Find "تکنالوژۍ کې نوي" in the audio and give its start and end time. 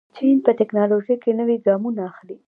0.59-1.57